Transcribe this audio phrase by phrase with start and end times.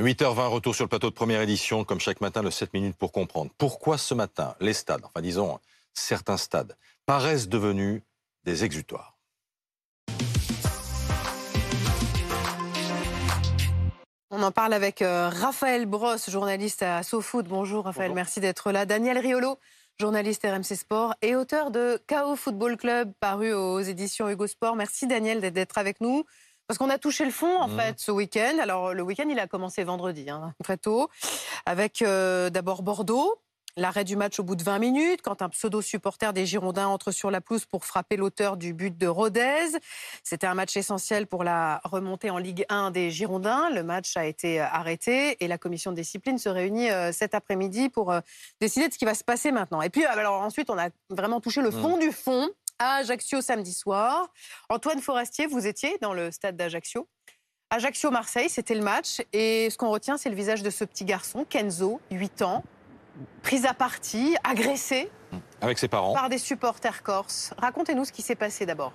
[0.00, 3.12] 8h20, retour sur le plateau de première édition, comme chaque matin, le 7 minutes pour
[3.12, 3.50] comprendre.
[3.58, 5.58] Pourquoi ce matin, les stades, enfin disons
[5.92, 8.00] certains stades, paraissent devenus
[8.44, 9.18] des exutoires
[14.30, 17.46] On en parle avec euh, Raphaël Brosse, journaliste à SoFoot.
[17.46, 18.86] Bonjour Raphaël, merci d'être là.
[18.86, 19.58] Daniel Riolo,
[19.98, 24.76] journaliste RMC Sport et auteur de KO Football Club, paru aux éditions Hugo Sport.
[24.76, 26.24] Merci Daniel d'être avec nous.
[26.70, 27.80] Parce qu'on a touché le fond, en mmh.
[27.80, 28.58] fait, ce week-end.
[28.62, 31.08] Alors, le week-end, il a commencé vendredi, hein, très tôt,
[31.66, 33.40] avec euh, d'abord Bordeaux,
[33.76, 37.30] L'arrêt du match au bout de 20 minutes, quand un pseudo-supporter des Girondins entre sur
[37.30, 39.78] la pelouse pour frapper l'auteur du but de Rodez.
[40.24, 43.70] C'était un match essentiel pour la remontée en Ligue 1 des Girondins.
[43.70, 47.34] Le match a été euh, arrêté et la commission de discipline se réunit euh, cet
[47.34, 48.12] après-midi pour
[48.60, 49.82] décider de ce qui va se passer maintenant.
[49.82, 52.00] Et puis, alors ensuite, on a vraiment touché le fond mmh.
[52.00, 52.50] du fond
[52.80, 54.32] à Ajaccio samedi soir.
[54.68, 57.08] Antoine Forestier, vous étiez dans le stade d'Ajaccio.
[57.70, 59.22] Ajaccio-Marseille, c'était le match.
[59.32, 62.64] Et ce qu'on retient, c'est le visage de ce petit garçon, Kenzo, 8 ans,
[63.42, 65.08] prise à partie, agressée.
[65.60, 66.14] Avec ses parents.
[66.14, 67.52] Par des supporters corses.
[67.58, 68.92] Racontez-nous ce qui s'est passé d'abord.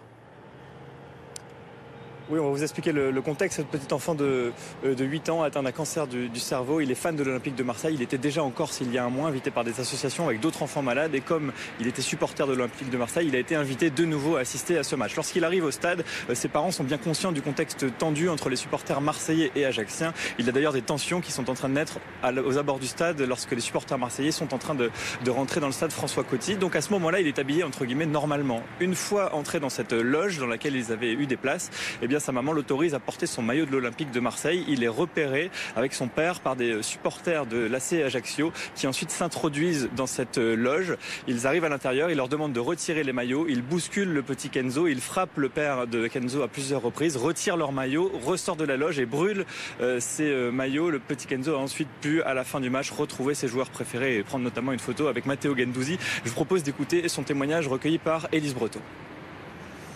[2.27, 3.57] Oui, on va vous expliquer le, contexte.
[3.57, 4.51] Ce petit enfant de,
[4.83, 6.81] euh, de 8 ans atteint d'un cancer du, cerveau.
[6.81, 7.93] Il est fan de l'Olympique de Marseille.
[7.93, 10.39] Il était déjà en Corse il y a un mois, invité par des associations avec
[10.39, 11.13] d'autres enfants malades.
[11.13, 14.37] Et comme il était supporter de l'Olympique de Marseille, il a été invité de nouveau
[14.37, 15.15] à assister à ce match.
[15.15, 18.55] Lorsqu'il arrive au stade, euh, ses parents sont bien conscients du contexte tendu entre les
[18.55, 20.11] supporters marseillais et ajaxiens.
[20.39, 21.99] Il y a d'ailleurs des tensions qui sont en train de naître
[22.43, 24.89] aux abords du stade lorsque les supporters marseillais sont en train de,
[25.23, 26.55] de rentrer dans le stade François Coty.
[26.55, 28.63] Donc à ce moment-là, il est habillé entre guillemets normalement.
[28.79, 31.69] Une fois entré dans cette loge dans laquelle ils avaient eu des places,
[32.01, 34.65] eh bien sa maman l'autorise à porter son maillot de l'Olympique de Marseille.
[34.67, 39.89] Il est repéré avec son père par des supporters de l'AC Ajaccio qui ensuite s'introduisent
[39.95, 40.97] dans cette loge.
[41.27, 44.49] Ils arrivent à l'intérieur, ils leur demandent de retirer les maillots, ils bousculent le petit
[44.49, 48.65] Kenzo, ils frappent le père de Kenzo à plusieurs reprises, retirent leur maillot, ressortent de
[48.65, 49.45] la loge et brûlent
[49.81, 50.89] euh, ces euh, maillots.
[50.89, 54.17] Le petit Kenzo a ensuite pu, à la fin du match, retrouver ses joueurs préférés
[54.17, 55.97] et prendre notamment une photo avec Matteo Gendouzi.
[56.23, 58.79] Je vous propose d'écouter son témoignage recueilli par Élise Breton.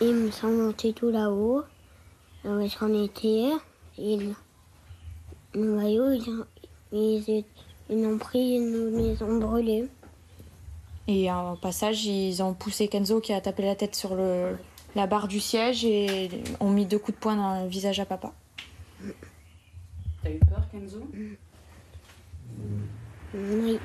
[0.02, 1.64] Ils me sont montés tout là-haut.
[2.44, 3.52] Donc, j'en étais.
[3.98, 4.34] Ils,
[5.54, 6.14] le maillot,
[6.92, 7.46] ils,
[7.90, 9.88] ils, ont pris, ils nous les ont brûlés.
[11.08, 14.58] Et en passage, ils ont poussé Kenzo qui a tapé la tête sur le,
[14.96, 16.30] la barre du siège et
[16.60, 18.32] ont mis deux coups de poing dans le visage à papa.
[20.24, 21.02] T'as eu peur, Kenzo?
[23.34, 23.80] Oui.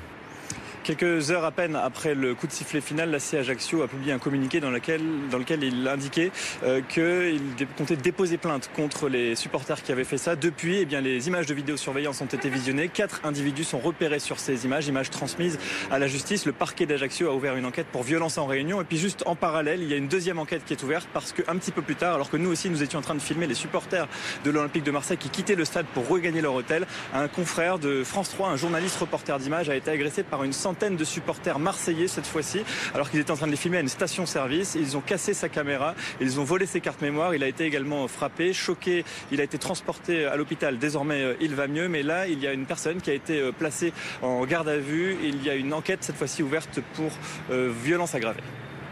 [0.85, 4.19] Quelques heures à peine après le coup de sifflet final, la Ajaccio a publié un
[4.19, 5.01] communiqué dans lequel,
[5.31, 6.31] dans lequel il indiquait
[6.63, 7.41] euh, qu'il
[7.75, 10.35] comptait déposer plainte contre les supporters qui avaient fait ça.
[10.35, 12.87] Depuis, eh bien, les images de vidéosurveillance ont été visionnées.
[12.87, 15.57] Quatre individus sont repérés sur ces images, images transmises
[15.89, 16.45] à la justice.
[16.45, 18.79] Le parquet d'Ajaccio a ouvert une enquête pour violence en réunion.
[18.79, 21.31] Et puis juste en parallèle, il y a une deuxième enquête qui est ouverte parce
[21.31, 23.47] qu'un petit peu plus tard, alors que nous aussi nous étions en train de filmer
[23.47, 24.07] les supporters
[24.43, 28.03] de l'Olympique de Marseille qui quittaient le stade pour regagner leur hôtel, un confrère de
[28.03, 32.07] France 3, un journaliste reporter d'images, a été agressé par une centaine de supporters marseillais
[32.07, 32.63] cette fois-ci,
[32.93, 34.75] alors qu'ils étaient en train de les filmer à une station-service.
[34.75, 37.33] Ils ont cassé sa caméra, ils ont volé ses cartes mémoire.
[37.33, 39.05] Il a été également frappé, choqué.
[39.31, 40.77] Il a été transporté à l'hôpital.
[40.77, 41.87] Désormais, euh, il va mieux.
[41.87, 44.77] Mais là, il y a une personne qui a été euh, placée en garde à
[44.77, 45.17] vue.
[45.23, 47.11] Il y a une enquête cette fois-ci ouverte pour
[47.51, 48.43] euh, violence aggravée.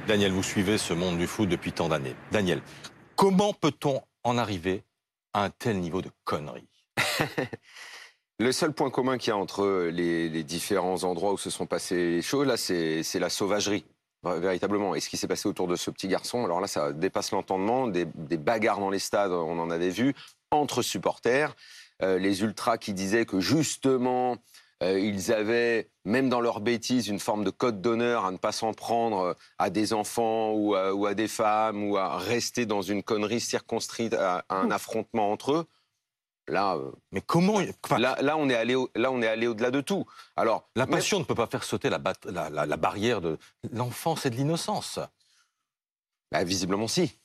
[0.08, 2.16] Daniel, vous suivez ce monde du foot depuis tant d'années.
[2.32, 2.62] Daniel,
[3.16, 4.84] comment peut-on en arriver
[5.34, 6.70] à un tel niveau de conneries?
[8.40, 12.12] Le seul point commun qu'il y a entre les, différents endroits où se sont passées
[12.12, 13.86] les choses, là, c'est la sauvagerie
[14.24, 14.96] véritablement.
[14.96, 17.88] Et ce qui s'est passé autour de ce petit garçon, alors là, ça dépasse l'entendement.
[17.88, 20.14] Des, bagarres dans les stades, on en avait vu,
[20.52, 21.56] entre supporters.
[22.02, 24.38] Euh, les ultras qui disaient que justement,
[24.82, 28.52] euh, ils avaient, même dans leur bêtise, une forme de code d'honneur à ne pas
[28.52, 33.40] s'en prendre à des enfants ou à, des femmes ou à rester dans une connerie
[33.40, 35.66] circonscrite à un affrontement entre eux.
[36.48, 37.62] Là, euh, mais comment
[37.98, 40.06] là, là, on est allé, là, on est allé au-delà de tout.
[40.36, 43.38] Alors, la passion ne peut pas faire sauter la, la, barrière de
[43.72, 45.00] l'enfance et de l'innocence.
[46.32, 47.18] Bah, visiblement, si.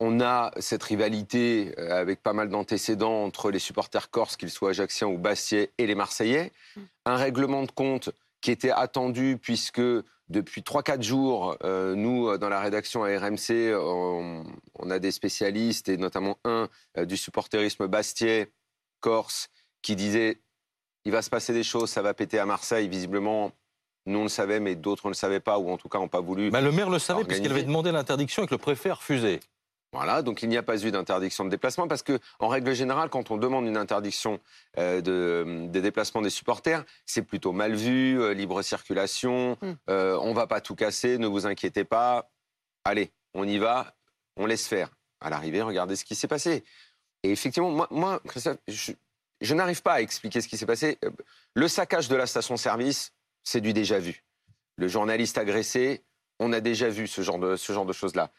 [0.00, 4.70] On a cette rivalité euh, avec pas mal d'antécédents entre les supporters corses, qu'ils soient
[4.70, 6.52] ajacciens ou bastiais, et les Marseillais.
[6.76, 6.80] Mm.
[7.06, 8.10] Un règlement de compte
[8.42, 9.82] qui était attendu puisque
[10.28, 14.44] depuis 3-4 jours, euh, nous, dans la rédaction à RMC, on,
[14.74, 16.68] on, a des spécialistes, et notamment un
[17.04, 18.50] du supporterisme bastiais,
[19.00, 19.48] Corse
[19.82, 20.40] qui disait
[21.06, 22.88] il va se passer des choses, ça va péter à Marseille.
[22.88, 23.52] Visiblement,
[24.06, 26.08] nous on le savait, mais d'autres ne le savaient pas, ou en tout cas n'ont
[26.08, 26.50] pas voulu.
[26.50, 29.40] le maire le savait puisqu'il avait demandé l'interdiction et que le préfet a refusé.
[29.92, 33.08] Voilà, donc il n'y a pas eu d'interdiction de déplacement parce que, en règle générale,
[33.08, 34.40] quand on demande une interdiction
[34.78, 39.76] euh, de, des déplacements des supporters, c'est plutôt mal vu, euh, libre circulation, on hmm.
[39.88, 42.30] euh, on va pas tout casser, ne vous inquiétez pas,
[42.84, 43.94] allez, on y va,
[44.36, 44.90] on laisse faire.
[45.20, 46.62] À l'arrivée, regardez ce qui s'est passé.
[47.22, 50.98] Et effectivement, moi, moi Christophe, je n'arrive pas à expliquer ce qui s'est passé.
[51.04, 51.10] Euh,
[51.54, 54.24] Le saccage de la station-service, c'est du déjà vu.
[54.76, 56.04] Le journaliste agressé,
[56.38, 58.30] on a déjà vu ce genre de, ce genre de choses-là.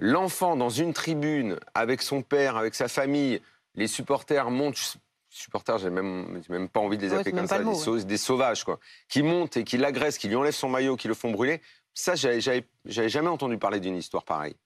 [0.00, 3.40] L'enfant dans une tribune avec son père, avec sa famille,
[3.74, 4.98] les supporters montent.
[5.30, 8.78] Supporters, j'ai même, même pas envie de les appeler comme ça, des, des sauvages, quoi.
[9.08, 11.60] Qui montent et qui l'agressent, qui lui enlèvent son maillot, qui le font brûler.
[11.92, 14.56] Ça, j'avais, jamais entendu parler d'une histoire pareille.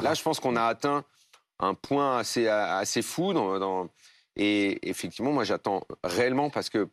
[0.00, 1.04] Là, je pense qu'on a atteint
[1.60, 3.32] un point assez, assez fou.
[3.32, 3.88] Dans, dans-
[4.36, 6.88] et effectivement, moi, j'attends réellement parce que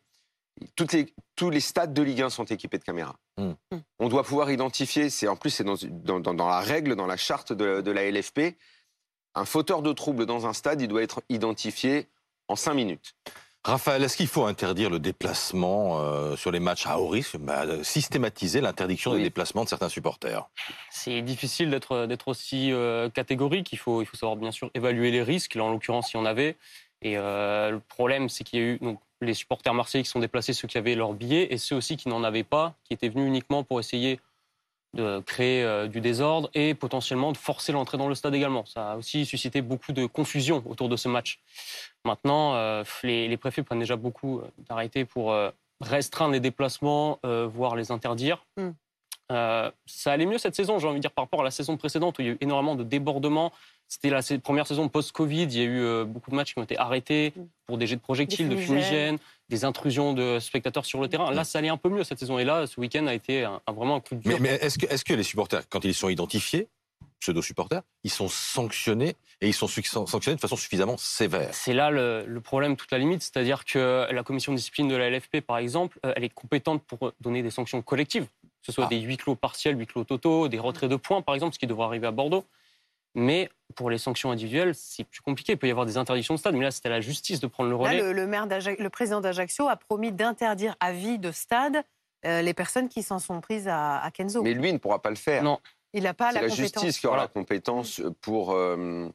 [0.74, 3.16] toutes les, tous les stades de Ligue 1 sont équipés de caméras.
[3.38, 3.50] Mm.
[3.72, 3.76] Mm.
[4.00, 7.06] On doit pouvoir identifier, c'est en plus, c'est dans, dans, dans- dans la règle, dans
[7.06, 8.56] la charte de, de la LFP,
[9.34, 12.08] un fauteur de trouble dans un stade, il doit être identifié
[12.48, 13.14] en cinq minutes.
[13.66, 17.36] Raphaël, est-ce qu'il faut interdire le déplacement euh, sur les matchs à haut risque?
[17.36, 20.48] Bah, Systématiser l'interdiction des déplacements de certains supporters
[20.88, 23.72] C'est difficile d'être d'être aussi euh, catégorique.
[23.72, 25.56] Il faut, il faut savoir bien sûr évaluer les risques.
[25.56, 26.56] Là, en l'occurrence, il y en avait.
[27.02, 30.20] Et euh, le problème, c'est qu'il y a eu donc, les supporters marseillais qui sont
[30.20, 33.08] déplacés, ceux qui avaient leur billet, et ceux aussi qui n'en avaient pas, qui étaient
[33.08, 34.20] venus uniquement pour essayer
[34.96, 38.64] de créer euh, du désordre et potentiellement de forcer l'entrée dans le stade également.
[38.64, 41.40] Ça a aussi suscité beaucoup de confusion autour de ce match.
[42.04, 45.34] Maintenant, euh, les, les préfets prennent déjà beaucoup euh, d'arrêtés pour
[45.80, 48.44] restreindre les déplacements, voire les interdire.
[48.56, 48.70] Mm.
[49.32, 51.76] Euh, ça allait mieux cette saison, j'ai envie de dire, par rapport à la saison
[51.76, 53.52] précédente où il y a eu énormément de débordements.
[53.88, 56.64] C'était la première saison post-Covid, il y a eu euh, beaucoup de matchs qui ont
[56.64, 57.42] été arrêtés Mm.
[57.66, 59.18] pour des jets de projectiles, de fumigènes.
[59.48, 61.30] des intrusions de spectateurs sur le terrain.
[61.30, 62.36] Là, ça allait un peu mieux cette saison.
[62.40, 64.32] Et là, ce week-end a été un- un- vraiment un coup de dur.
[64.40, 66.66] Mais, mais est-ce que, est que les supporters, quand ils sont identifiés,
[67.20, 71.50] pseudo-supporters, ils sont sanctionnés et ils sont sanctionnés de façon suffisamment sévère?
[71.52, 73.22] C'est là le, le problème, toute la limite.
[73.22, 76.82] C'est-à-dire que la commission de discipline de la LFP, par exemple, euh, elle est compétente
[76.82, 78.88] pour donner des sanctions collectives, que ce soit Ah.
[78.88, 81.68] des huis clos partiels, huis clos totaux, des retraits de points, par exemple, ce qui
[81.68, 82.44] devrait arriver à Bordeaux.
[83.16, 85.52] Mais pour les sanctions individuelles, c'est plus compliqué.
[85.52, 87.46] Il peut y avoir des interdictions de stade, mais là, c'était à la justice de
[87.46, 88.02] prendre le Là, relais.
[88.02, 91.82] le, le maire le président d'Ajaccio a promis d'interdire à vie de stade
[92.26, 94.42] euh, les personnes qui s'en sont prises à, à Kenzo.
[94.42, 95.42] Mais lui il ne pourra pas le faire.
[95.42, 95.58] Non.
[95.94, 96.82] il n'a pas C'est la, la, compétence.
[96.82, 97.28] justice qui aura Voilà.
[97.34, 99.08] la compétence pour euh,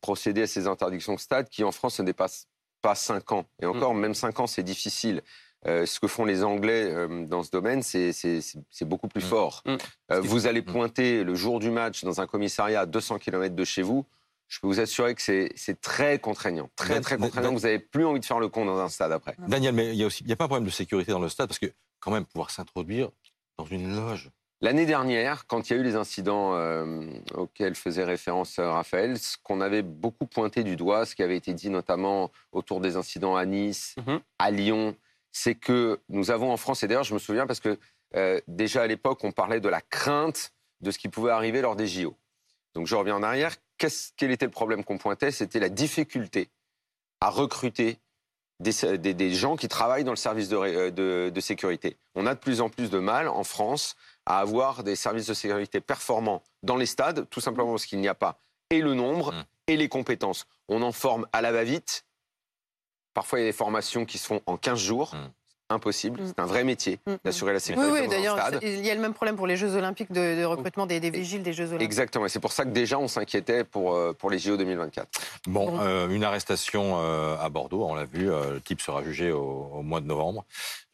[0.00, 2.46] procéder à ces interdictions de stade qui, en France, ne dépassent
[2.82, 3.44] pas 5 ans.
[3.60, 5.22] Et encore, même 5 ans, c'est difficile.
[5.66, 8.12] Euh, ce que font les Anglais euh, dans ce domaine, c'est-
[8.82, 9.28] beaucoup plus Mm.
[9.28, 9.62] fort.
[9.66, 9.76] Mm.
[10.12, 10.64] Euh, vous allez Mm.
[10.66, 14.04] pointer le jour du match dans un commissariat à 200 km de chez vous.
[14.46, 16.70] Je peux vous assurer que c'est très contraignant.
[16.76, 17.52] Très, très contraignant.
[17.52, 19.34] Vous n'avez plus envie de faire le con dans un stade après.
[19.46, 21.18] Daniel, mais il y a aussi, il y a pas un problème de sécurité dans
[21.18, 21.66] le stade parce que
[22.00, 23.10] quand même pouvoir s'introduire
[23.58, 24.30] dans une loge.
[24.60, 27.04] L'année dernière, quand il y a eu les incidents euh,
[27.34, 31.52] auxquels faisait référence Raphaël, ce qu'on avait beaucoup pointé du doigt, ce qui avait été
[31.52, 34.20] dit notamment autour des incidents à Nice, Mhm.
[34.38, 34.96] à Lyon,
[35.40, 37.78] c'est que nous avons en France, et d'ailleurs je me souviens parce que
[38.16, 41.76] euh, déjà à l'époque on parlait de la crainte de ce qui pouvait arriver lors
[41.76, 42.16] des JO.
[42.74, 43.54] Donc je reviens en arrière,
[44.16, 45.30] quel était le problème qu'on pointait?
[45.30, 46.48] C'était la difficulté
[47.20, 47.98] à recruter
[48.60, 51.96] des, des- des gens qui travaillent dans le service de, euh, de- de sécurité.
[52.16, 53.94] On a de plus en plus de mal en France
[54.26, 58.08] à avoir des services de sécurité performants dans les stades, tout simplement parce qu'il n'y
[58.08, 58.40] a pas
[58.70, 59.44] et le nombre Mm.
[59.68, 60.46] et les compétences.
[60.68, 62.04] On en forme à la va-vite.
[63.18, 65.12] Parfois, il y a des formations qui se font en 15 jours.
[65.12, 65.32] Mm.
[65.70, 66.22] Impossible.
[66.22, 66.26] Mm.
[66.28, 67.16] C'est un vrai métier Mm, mm.
[67.24, 69.46] d'assurer la Oui, sécurité oui, dans un d'ailleurs, il y a le même problème pour
[69.46, 71.82] les Jeux Olympiques de, de recrutement des, des vigiles des Jeux Olympiques.
[71.82, 72.24] Exactement.
[72.26, 75.06] Et c'est pour ça que déjà, on s'inquiétait pour, euh, pour les JO 2024.
[75.46, 75.78] Bon, Bon.
[75.80, 79.70] euh, une arrestation euh, à Bordeaux, on l'a vu, euh, le type sera jugé au,
[79.74, 80.44] au mois de novembre.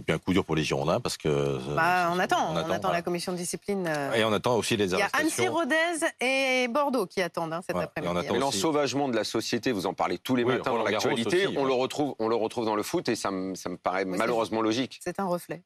[0.01, 1.29] Et puis un coup dur pour les Girondins parce que...
[1.29, 2.97] euh, Bah, on attend, on, attend, voilà.
[2.99, 3.87] la commission de discipline.
[3.89, 4.13] euh.
[4.15, 5.55] Et on attend aussi les Il y a Annecy, arrestations.
[5.55, 8.29] Rodez et Bordeaux qui attendent hein, cet Ouais, après-midi.
[8.29, 11.61] aussi- l'ensauvagement de la société, vous en parlez tous les Oui, matins dans l'actualité, on,
[11.63, 11.67] ouais.
[11.69, 14.19] le retrouve, on le retrouve dans le foot et ça me, ça me paraît Oui,
[14.19, 14.63] malheureusement
[15.01, 15.65] C'est un reflet.